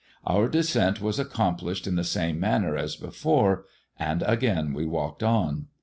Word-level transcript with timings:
Our 0.25 0.47
descent 0.49 0.99
was 0.99 1.19
accomplished 1.19 1.85
in 1.85 1.93
the 1.93 2.03
same 2.03 2.39
manner 2.39 2.75
as 2.75 2.95
before, 2.95 3.65
and 3.99 4.23
again 4.25 4.73
we 4.73 4.83
walked 4.83 5.21
on. 5.21 5.67